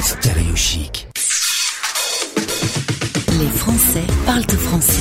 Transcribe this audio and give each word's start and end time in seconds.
Stéréo 0.00 0.54
chic. 0.54 1.08
Les 3.38 3.48
Français 3.56 4.04
parlent 4.24 4.44
français. 4.44 4.92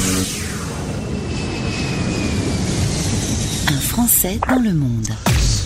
Un 3.67 3.79
Français 3.79 4.39
dans 4.49 4.59
le 4.59 4.73
monde. 4.73 5.07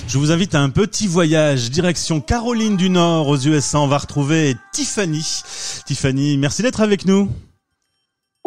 Je 0.07 0.17
vous 0.17 0.31
invite 0.31 0.53
à 0.53 0.61
un 0.61 0.69
petit 0.69 1.07
voyage 1.07 1.71
direction 1.71 2.19
Caroline 2.19 2.75
du 2.75 2.89
Nord 2.89 3.29
aux 3.29 3.37
USA. 3.37 3.79
On 3.79 3.87
va 3.87 3.99
retrouver 3.99 4.55
Tiffany. 4.73 5.25
Tiffany, 5.85 6.37
merci 6.37 6.61
d'être 6.61 6.81
avec 6.81 7.05
nous. 7.05 7.29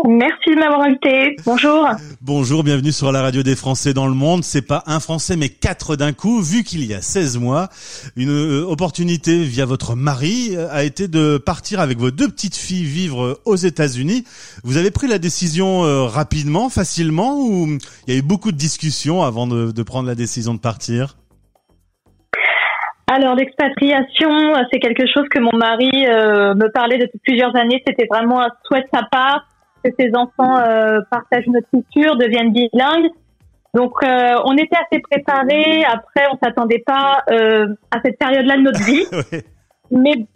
Merci 0.03 0.51
de 0.51 0.59
m'avoir 0.59 0.83
invité. 0.83 1.37
Bonjour. 1.47 1.89
Bonjour, 2.21 2.65
bienvenue 2.65 2.91
sur 2.91 3.13
la 3.13 3.23
radio 3.23 3.45
des 3.45 3.55
Français 3.55 3.95
dans 3.95 4.09
le 4.09 4.15
monde. 4.15 4.43
C'est 4.43 4.67
pas 4.67 4.83
un 4.87 4.99
Français 4.99 5.37
mais 5.37 5.49
quatre 5.49 5.95
d'un 5.95 6.13
coup, 6.13 6.43
vu 6.43 6.65
qu'il 6.65 6.85
y 6.85 6.95
a 6.95 7.01
16 7.01 7.39
mois, 7.39 7.69
une 8.17 8.31
euh, 8.31 8.67
opportunité 8.67 9.45
via 9.45 9.65
votre 9.65 9.95
mari 9.95 10.57
euh, 10.57 10.67
a 10.73 10.83
été 10.83 11.07
de 11.07 11.39
partir 11.39 11.79
avec 11.79 11.99
vos 11.99 12.11
deux 12.11 12.29
petites 12.29 12.57
filles 12.57 12.85
vivre 12.85 13.41
aux 13.45 13.55
États-Unis. 13.55 14.25
Vous 14.65 14.79
avez 14.79 14.91
pris 14.91 15.07
la 15.07 15.19
décision 15.19 15.85
euh, 15.85 16.03
rapidement, 16.07 16.69
facilement, 16.71 17.37
ou 17.39 17.79
il 18.09 18.15
y 18.15 18.17
a 18.17 18.19
eu 18.19 18.23
beaucoup 18.23 18.51
de 18.51 18.59
discussions 18.59 19.23
avant 19.23 19.47
de, 19.47 19.71
de 19.71 19.83
prendre 19.85 20.09
la 20.09 20.17
décision 20.17 20.55
de 20.55 20.61
partir? 20.61 21.17
Alors 23.07 23.37
l'expatriation, 23.37 24.55
c'est 24.73 24.81
quelque 24.81 25.07
chose 25.07 25.29
que 25.31 25.39
mon 25.39 25.57
mari 25.57 25.91
me 25.93 26.73
parlait 26.73 26.99
depuis 26.99 27.21
plusieurs 27.23 27.55
années. 27.55 27.81
C'était 27.87 28.09
vraiment 28.11 28.41
un 28.41 28.49
souhait 28.67 28.81
de 28.81 28.89
sa 28.93 29.03
part 29.05 29.47
que 29.85 29.91
ses 29.99 30.11
enfants 30.15 30.57
euh, 30.59 31.01
partagent 31.11 31.47
notre 31.47 31.69
culture, 31.71 32.17
deviennent 32.17 32.53
bilingues. 32.53 33.11
Donc 33.75 33.93
euh, 34.03 34.35
on 34.45 34.57
était 34.57 34.77
assez 34.77 35.01
préparés. 35.01 35.85
Après, 35.85 36.27
on 36.33 36.39
s'attendait 36.43 36.83
pas 36.87 37.23
euh, 37.31 37.67
à 37.91 38.01
cette 38.05 38.19
période-là 38.19 38.57
de 38.57 38.63
notre 38.63 38.81
vie, 38.85 39.05
mais 39.91 40.27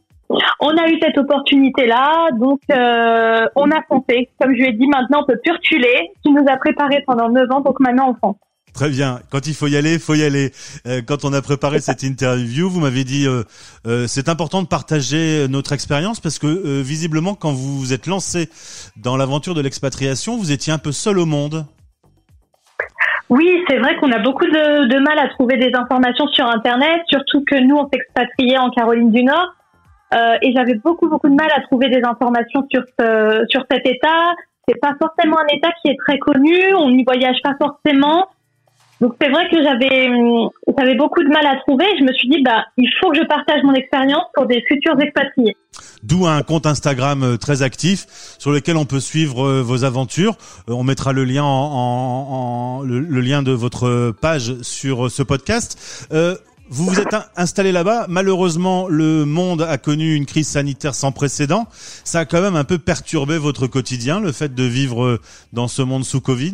on 0.61 0.77
a 0.77 0.89
eu 0.89 0.99
cette 1.01 1.17
opportunité-là, 1.17 2.31
donc 2.33 2.61
on 2.69 3.71
a 3.71 3.83
foncé. 3.89 4.29
Comme 4.41 4.53
je 4.53 4.59
lui 4.59 4.69
ai 4.69 4.73
dit, 4.73 4.87
maintenant 4.87 5.23
on 5.23 5.27
peut 5.27 5.39
plus 5.43 5.53
reculer. 5.53 6.11
Tu 6.25 6.33
nous 6.33 6.45
as 6.47 6.57
préparé 6.57 7.03
pendant 7.07 7.31
9 7.31 7.51
ans, 7.53 7.61
donc 7.61 7.81
maintenant 7.81 8.11
on 8.11 8.15
fonce. 8.15 8.37
Très 8.75 8.91
bien. 8.91 9.21
Quand 9.31 9.47
il 9.47 9.55
faut 9.55 9.67
y 9.67 9.77
aller, 9.77 9.99
faut 9.99 10.15
y 10.15 10.23
aller. 10.23 10.51
Euh, 10.87 11.01
quand 11.07 11.25
on 11.25 11.33
a 11.33 11.43
préparé 11.43 11.81
cette 11.81 12.03
interview, 12.03 12.69
vous 12.69 12.81
m'avez 12.81 13.05
dit 13.05 13.27
euh, 13.27 13.43
euh, 13.87 14.07
c'est 14.07 14.29
important 14.29 14.63
de 14.63 14.69
partager 14.69 15.47
notre 15.49 15.73
expérience 15.73 16.21
parce 16.21 16.39
que 16.39 16.83
visiblement, 16.83 17.35
quand 17.35 17.53
vous 17.53 17.79
vous 17.79 17.93
êtes 17.93 18.07
lancé 18.07 18.49
dans 18.97 19.17
l'aventure 19.17 19.55
de 19.55 19.63
l'expatriation, 19.63 20.37
vous 20.37 20.53
étiez 20.53 20.73
un 20.73 20.79
peu 20.79 20.93
seul 20.93 21.19
au 21.19 21.27
monde. 21.27 21.65
Oui, 23.31 23.47
c'est 23.69 23.79
vrai 23.79 23.97
qu'on 23.97 24.11
a 24.11 24.19
beaucoup 24.21 24.47
de, 24.47 24.99
mal 25.01 25.19
à 25.19 25.29
trouver 25.29 25.59
des 25.59 25.71
informations 25.75 26.27
sur 26.29 26.47
Internet, 26.47 27.03
surtout 27.09 27.45
que 27.45 27.57
nous, 27.57 27.77
on 27.77 27.89
s'expatriait 27.93 28.57
en 28.57 28.71
Caroline 28.71 29.11
du 29.11 29.23
Nord. 29.23 29.55
et 30.41 30.53
j'avais 30.57 30.75
beaucoup, 30.77 31.09
beaucoup 31.09 31.29
de 31.29 31.35
mal 31.35 31.49
à 31.55 31.61
trouver 31.63 31.91
des 31.91 32.01
informations 32.03 32.67
sur, 32.71 32.83
sur 33.51 33.65
cet 33.71 33.87
État. 33.87 34.35
C'est 34.67 34.81
pas 34.81 34.95
forcément 35.01 35.39
un 35.39 35.57
État 35.57 35.69
qui 35.83 35.91
est 35.91 35.97
très 36.07 36.19
connu, 36.19 36.75
on 36.75 36.91
n'y 36.91 37.05
voyage 37.05 37.37
pas 37.43 37.55
forcément. 37.61 38.29
Donc 39.01 39.15
c'est 39.21 39.29
vrai 39.29 39.49
que 39.49 39.63
j'avais 39.63 40.09
hum, 40.09 40.51
j'avais 40.77 40.97
beaucoup 40.97 41.23
de 41.23 41.29
mal 41.29 41.47
à 41.47 41.57
trouver. 41.61 41.85
Je 41.99 42.05
me 42.05 42.13
suis 42.13 42.29
dit 42.29 42.43
bah 42.43 42.65
il 42.77 42.91
faut 43.01 43.11
que 43.11 43.19
je 43.19 43.25
partage 43.25 43.63
mon 43.63 43.75
expérience 43.75 44.25
pour 44.35 44.47
des 44.47 44.63
futurs 44.67 45.01
expatriés. 45.01 45.57
D'où 46.03 46.27
un 46.27 46.43
compte 46.43 46.67
Instagram 46.67 47.23
euh, 47.23 47.37
très 47.37 47.63
actif 47.63 48.07
sur 48.39 48.51
lequel 48.51 48.77
on 48.77 48.85
peut 48.85 49.01
suivre 49.01 49.47
euh, 49.47 49.63
vos 49.63 49.85
aventures. 49.85 50.37
Euh, 50.69 50.73
on 50.73 50.83
mettra 50.83 51.13
le 51.13 51.25
lien 51.25 51.45
en, 51.45 52.81
en, 52.81 52.83
le, 52.83 53.21
lien 53.21 53.43
de 53.43 53.53
votre 53.53 54.13
page 54.21 54.61
sur 54.63 55.11
ce 55.11 55.23
podcast. 55.23 56.09
Euh, 56.13 56.35
vous 56.71 56.85
vous 56.85 57.01
êtes 57.01 57.17
installé 57.37 57.73
là-bas. 57.73 58.07
Malheureusement, 58.09 58.89
le 58.89 59.25
monde 59.25 59.63
a 59.63 59.79
connu 59.79 60.15
une 60.15 60.27
crise 60.27 60.49
sanitaire 60.49 60.95
sans 60.95 61.13
précédent. 61.13 61.67
Ça 62.05 62.21
a 62.21 62.25
quand 62.27 62.43
même 62.43 62.57
un 62.57 62.65
peu 62.65 62.77
perturbé 62.77 63.39
votre 63.39 63.67
quotidien, 63.67 64.21
le 64.21 64.33
fait 64.33 64.55
de 64.55 64.65
vivre 64.65 65.19
dans 65.55 65.67
ce 65.67 65.81
monde 65.81 66.05
sous 66.05 66.21
Covid. 66.21 66.53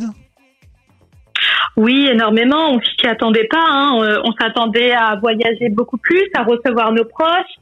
Oui, 1.76 2.08
énormément. 2.10 2.70
On 2.70 2.80
s'y 2.80 3.06
attendait 3.06 3.48
pas. 3.50 3.64
Hein. 3.68 3.98
Euh, 4.02 4.22
on 4.24 4.32
s'attendait 4.32 4.92
à 4.92 5.16
voyager 5.16 5.68
beaucoup 5.70 5.98
plus, 5.98 6.24
à 6.36 6.42
recevoir 6.42 6.92
nos 6.92 7.04
proches, 7.04 7.54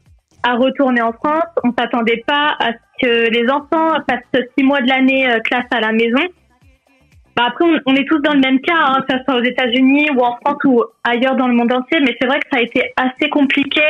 à 0.43 0.55
retourner 0.55 1.03
en 1.03 1.13
France. 1.13 1.45
On 1.65 1.73
s'attendait 1.79 2.23
pas 2.27 2.57
à 2.59 2.73
ce 2.73 3.07
que 3.07 3.31
les 3.31 3.49
enfants 3.51 3.99
passent 4.07 4.43
six 4.57 4.65
mois 4.65 4.81
de 4.81 4.89
l'année 4.89 5.31
euh, 5.31 5.41
classe 5.41 5.67
à 5.71 5.81
la 5.81 5.93
maison. 5.93 6.23
Bah 7.35 7.45
après, 7.49 7.65
on, 7.87 7.95
est 7.95 8.07
tous 8.07 8.19
dans 8.19 8.35
le 8.35 8.41
même 8.41 8.61
cas, 8.61 8.77
hein, 8.77 9.05
que 9.09 9.17
ce 9.17 9.25
soit 9.25 9.37
aux 9.37 9.43
États-Unis 9.43 10.11
ou 10.15 10.21
en 10.21 10.37
France 10.37 10.63
ou 10.65 10.85
ailleurs 11.03 11.37
dans 11.37 11.49
le 11.49 11.55
monde 11.55 11.73
entier. 11.73 11.99
Mais 12.01 12.15
c'est 12.21 12.27
vrai 12.27 12.39
que 12.41 12.47
ça 12.53 12.59
a 12.59 12.63
été 12.63 12.93
assez 12.97 13.31
compliqué 13.31 13.81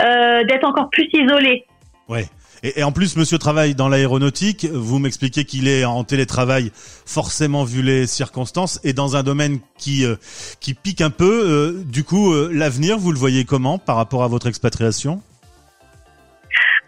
euh, 0.00 0.44
d'être 0.44 0.64
encore 0.64 0.90
plus 0.90 1.08
isolé. 1.12 1.64
Ouais. 2.08 2.24
Et, 2.64 2.82
en 2.82 2.92
plus, 2.92 3.18
monsieur 3.18 3.36
travaille 3.36 3.74
dans 3.74 3.90
l'aéronautique. 3.90 4.66
Vous 4.72 4.98
m'expliquez 4.98 5.44
qu'il 5.44 5.68
est 5.68 5.84
en 5.84 6.02
télétravail, 6.02 6.70
forcément 6.74 7.62
vu 7.62 7.82
les 7.82 8.06
circonstances, 8.06 8.80
et 8.84 8.94
dans 8.94 9.16
un 9.16 9.22
domaine 9.22 9.58
qui 9.76 10.06
euh, 10.06 10.16
qui 10.60 10.72
pique 10.72 11.02
un 11.02 11.10
peu. 11.10 11.44
Euh, 11.44 11.84
du 11.84 12.04
coup, 12.04 12.32
euh, 12.32 12.50
l'avenir, 12.50 12.96
vous 12.96 13.12
le 13.12 13.18
voyez 13.18 13.44
comment 13.44 13.76
par 13.76 13.96
rapport 13.96 14.24
à 14.24 14.28
votre 14.28 14.46
expatriation? 14.46 15.20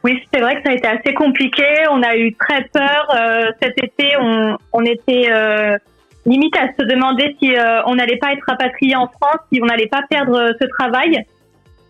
Oui, 0.03 0.19
c'est 0.33 0.41
vrai 0.41 0.57
que 0.57 0.63
ça 0.65 0.71
a 0.71 0.75
été 0.77 0.89
assez 0.89 1.13
compliqué. 1.13 1.65
On 1.91 2.03
a 2.03 2.17
eu 2.17 2.35
très 2.35 2.65
peur. 2.73 3.15
cet 3.61 3.75
été, 3.83 4.17
on, 4.73 4.83
était 4.85 5.29
limite 6.25 6.57
à 6.57 6.69
se 6.79 6.87
demander 6.87 7.37
si 7.43 7.53
on 7.87 7.97
n'allait 7.97 8.19
pas 8.19 8.33
être 8.33 8.45
rapatrié 8.47 8.95
en 8.95 9.09
France, 9.09 9.41
si 9.53 9.61
on 9.61 9.67
n'allait 9.67 9.89
pas 9.89 10.03
perdre 10.09 10.55
ce 10.61 10.67
travail. 10.79 11.25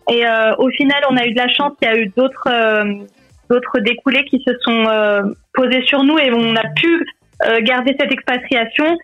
Et 0.09 0.23
au 0.57 0.69
final, 0.69 1.03
on 1.11 1.15
a 1.15 1.27
eu 1.27 1.33
de 1.33 1.37
la 1.37 1.47
chance. 1.47 1.73
Il 1.83 1.85
y 1.85 1.91
a 1.91 1.95
eu 1.95 2.07
d'autres 2.07 2.49
d'autres 3.49 3.79
découlés 3.79 4.25
qui 4.25 4.43
se 4.45 4.53
sont 4.61 4.85
euh, 4.87 5.21
posés 5.53 5.81
sur 5.85 6.03
nous 6.03 6.17
et 6.17 6.31
on 6.31 6.55
a 6.55 6.67
pu 6.75 7.05
euh, 7.45 7.61
garder 7.61 7.95
cette 7.99 8.11
expatriation. 8.11 8.97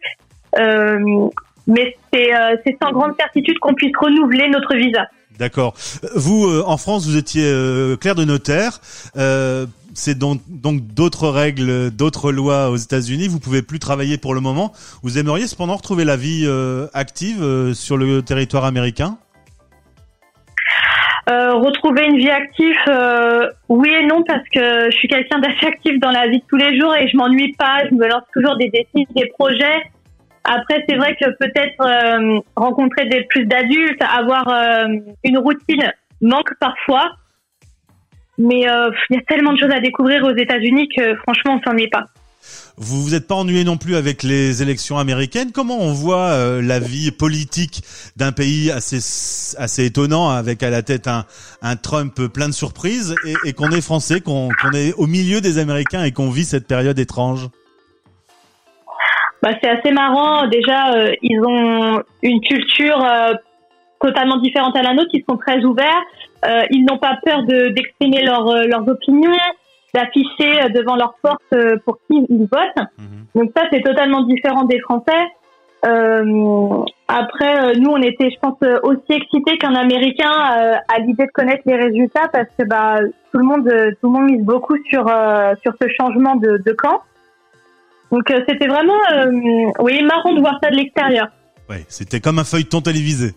Euh, 0.60 1.30
mais 1.66 1.96
c'est 2.12 2.78
sans 2.82 2.92
grande 2.92 3.14
certitude 3.18 3.58
qu'on 3.60 3.74
puisse 3.74 3.96
renouveler 3.98 4.50
notre 4.50 4.76
visa. 4.76 5.08
D'accord. 5.40 5.74
Vous, 6.16 6.62
en 6.66 6.78
France, 6.78 7.08
vous 7.08 7.18
étiez 7.18 7.50
clerc 8.02 8.16
de 8.16 8.26
notaire. 8.26 8.82
c'est 9.94 10.18
donc 10.18 10.42
donc 10.48 10.82
d'autres 10.82 11.30
règles, 11.30 11.90
d'autres 11.90 12.34
lois 12.34 12.70
aux 12.70 12.76
États-Unis. 12.76 13.30
Vous 13.30 13.40
pouvez 13.40 13.62
plus 13.62 13.80
travailler 13.80 14.18
pour 14.18 14.34
le 14.34 14.42
moment. 14.42 14.74
Vous 15.04 15.18
aimeriez 15.18 15.48
cependant 15.48 15.78
retrouver 15.78 16.04
la 16.04 16.18
vie 16.18 16.46
active 16.94 17.72
sur 17.74 17.96
le 17.96 18.22
territoire 18.22 18.66
américain? 18.66 19.18
Euh, 21.30 21.54
retrouver 21.54 22.06
une 22.06 22.18
vie 22.18 22.30
active, 22.30 22.76
euh, 22.88 23.50
oui 23.70 23.90
et 23.90 24.06
non, 24.06 24.24
parce 24.24 24.44
que 24.54 24.92
je 24.92 24.96
suis 24.98 25.08
quelqu'un 25.08 25.40
d'assez 25.40 25.66
actif 25.66 26.00
dans 26.00 26.12
la 26.12 26.28
vie 26.28 26.40
de 26.40 26.46
tous 26.50 26.58
les 26.58 26.78
jours 26.78 26.94
et 26.96 27.08
je 27.08 27.16
m'ennuie 27.16 27.54
pas. 27.54 27.88
Je 27.90 27.96
me 27.96 28.08
lance 28.08 28.24
toujours 28.34 28.58
des 28.58 28.70
défis, 28.70 29.08
des 29.16 29.28
projets. 29.38 29.84
Après, 30.44 30.84
c'est 30.88 30.96
vrai 30.96 31.16
que 31.16 31.30
peut-être 31.40 31.82
euh, 31.82 32.40
rencontrer 32.58 33.06
des 33.06 33.24
plus 33.24 33.46
d'adultes, 33.46 34.02
avoir 34.02 34.46
une 35.24 35.38
routine 35.38 35.94
manque 36.22 36.54
parfois. 36.60 37.12
Mais 38.38 38.62
il 38.62 39.16
y 39.16 39.18
a 39.18 39.22
tellement 39.28 39.54
de 39.54 39.60
choses 39.60 39.72
à 39.72 39.80
découvrir 39.80 40.24
aux 40.26 40.36
États-Unis 40.36 40.90
que 40.90 41.16
franchement, 41.18 41.60
on 41.62 41.70
s'ennuie 41.70 41.88
pas. 41.88 42.06
Vous 42.78 43.02
vous 43.02 43.16
êtes 43.16 43.28
pas 43.28 43.36
ennuyé 43.36 43.64
non 43.64 43.78
plus 43.78 43.96
avec 43.96 44.24
les 44.24 44.62
élections 44.62 44.98
américaines? 44.98 45.52
Comment 45.54 45.78
on 45.80 45.92
voit 45.92 46.32
euh, 46.32 46.62
la 46.62 46.80
vie 46.80 47.12
politique 47.12 47.84
d'un 48.16 48.32
pays 48.32 48.72
assez 48.72 48.98
assez 49.58 49.86
étonnant 49.86 50.30
avec 50.30 50.64
à 50.64 50.70
la 50.70 50.82
tête 50.82 51.08
un, 51.08 51.76
Trump 51.76 52.28
plein 52.34 52.48
de 52.48 52.54
surprises 52.54 53.16
et, 53.46 53.54
qu'on 53.54 53.70
est 53.72 53.82
français, 53.82 54.22
qu'on 54.22 54.50
est 54.74 54.94
au 54.94 55.08
milieu 55.08 55.42
des 55.42 55.58
Américains 55.58 56.04
et 56.04 56.12
qu'on 56.12 56.30
vit 56.30 56.46
cette 56.46 56.68
période 56.68 56.98
étrange? 57.00 57.50
Bah, 59.42 59.52
c'est 59.62 59.70
assez 59.70 59.92
marrant. 59.92 60.48
Déjà, 60.48 60.94
euh, 60.94 61.12
ils 61.22 61.40
ont 61.46 62.02
une 62.22 62.42
culture 62.42 63.04
euh, 63.04 63.34
totalement 64.02 64.38
différente 64.38 64.76
à 64.76 64.82
la 64.82 64.94
nôtre. 64.94 65.10
Ils 65.14 65.24
sont 65.30 65.38
très 65.38 65.64
ouverts. 65.64 66.04
ils 66.72 66.86
n'ont 66.86 66.98
pas 66.98 67.18
peur 67.24 67.44
d'exprimer 67.44 68.24
leurs 68.24 68.88
opinions 68.88 69.32
d'afficher 69.94 70.64
euh, 70.64 70.70
devant 70.70 70.96
leur 70.96 71.16
porte 71.22 71.42
euh, 71.54 71.78
pour 71.86 71.98
qui 72.08 72.26
ils 72.30 72.48
votent. 72.52 72.88
Mhm. 72.98 73.26
Donc 73.36 73.52
ça, 73.56 73.64
c'est 73.72 73.82
totalement 73.82 74.24
différent 74.24 74.64
des 74.66 74.80
Français. 74.80 75.12
Euh, 75.86 76.86
après, 77.08 77.76
nous, 77.76 77.90
on 77.90 78.02
était, 78.02 78.30
je 78.30 78.40
pense, 78.40 78.58
aussi 78.84 79.12
excités 79.12 79.58
qu'un 79.58 79.76
Américain 79.76 80.32
à 80.32 81.00
l'idée 81.00 81.26
de 81.26 81.32
connaître 81.32 81.64
les 81.66 81.76
résultats 81.76 82.30
parce 82.32 82.48
que 82.58 82.66
bah, 82.66 83.00
tout 83.32 83.38
le 83.38 83.44
monde, 83.44 83.70
tout 84.00 84.08
le 84.08 84.10
monde 84.10 84.32
mise 84.32 84.46
beaucoup 84.46 84.78
sur 84.90 85.04
sur 85.62 85.74
ce 85.82 85.88
changement 86.00 86.38
de, 86.38 86.58
de 86.66 86.72
camp. 86.72 87.02
Donc 88.12 88.34
c'était 88.48 88.68
vraiment, 88.68 88.94
oui, 89.80 90.02
marrant 90.04 90.34
de 90.34 90.40
voir 90.40 90.58
ça 90.64 90.70
de 90.70 90.78
l'extérieur. 90.78 91.28
Ouais, 91.70 91.84
c'était 91.90 92.22
comme 92.22 92.40
un 92.40 92.46
feuilleton 92.46 92.80
télévisé. 92.80 93.34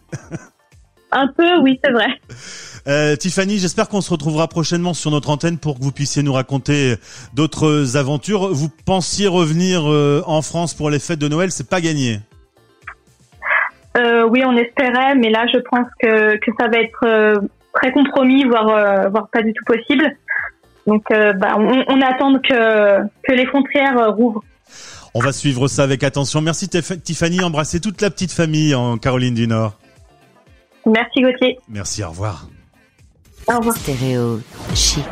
un 1.10 1.26
peu, 1.26 1.58
oui, 1.62 1.80
c'est 1.82 1.90
vrai. 1.90 2.06
Euh, 2.88 3.16
Tiffany, 3.16 3.58
j'espère 3.58 3.88
qu'on 3.88 4.00
se 4.00 4.10
retrouvera 4.10 4.46
prochainement 4.46 4.94
sur 4.94 5.10
notre 5.10 5.30
antenne 5.30 5.58
pour 5.58 5.78
que 5.78 5.82
vous 5.82 5.90
puissiez 5.90 6.22
nous 6.22 6.32
raconter 6.32 6.94
d'autres 7.34 7.96
aventures. 7.96 8.48
Vous 8.52 8.68
pensiez 8.84 9.26
revenir 9.26 9.90
euh, 9.90 10.22
en 10.26 10.40
France 10.42 10.74
pour 10.74 10.90
les 10.90 11.00
fêtes 11.00 11.18
de 11.18 11.28
Noël, 11.28 11.50
c'est 11.50 11.68
pas 11.68 11.80
gagné. 11.80 12.20
Euh, 13.96 14.28
oui, 14.28 14.42
on 14.44 14.56
espérait, 14.56 15.16
mais 15.16 15.30
là, 15.30 15.46
je 15.52 15.58
pense 15.70 15.88
que, 16.00 16.36
que 16.36 16.50
ça 16.60 16.68
va 16.68 16.78
être 16.78 17.40
très 17.72 17.90
compromis, 17.92 18.44
voire, 18.44 19.10
voire 19.10 19.28
pas 19.32 19.42
du 19.42 19.52
tout 19.52 19.64
possible. 19.64 20.04
Donc, 20.86 21.04
bah, 21.10 21.56
on, 21.58 21.84
on, 21.88 22.00
attend 22.02 22.38
que, 22.38 23.00
que 23.24 23.32
les 23.32 23.46
frontières 23.46 24.14
rouvrent. 24.14 24.44
On 25.14 25.20
va 25.20 25.32
suivre 25.32 25.66
ça 25.66 25.82
avec 25.82 26.04
attention. 26.04 26.42
Merci 26.42 26.68
Tiffany, 26.68 27.42
embrassez 27.42 27.80
toute 27.80 28.00
la 28.02 28.10
petite 28.10 28.32
famille 28.32 28.74
en 28.74 28.98
Caroline 28.98 29.34
du 29.34 29.48
Nord. 29.48 29.78
Merci 30.84 31.22
Gauthier. 31.22 31.58
Merci, 31.68 32.04
au 32.04 32.10
revoir. 32.10 32.46
Au 33.48 33.58
revoir. 33.58 33.76
Stéréo 33.76 34.40
chic. 34.74 35.04